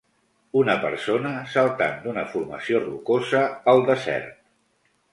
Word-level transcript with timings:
Una 0.61 0.77
persona 0.85 1.33
saltant 1.57 2.01
d'una 2.07 2.25
formació 2.33 2.83
rocosa 2.89 3.47
al 3.75 3.89
desert. 3.93 4.37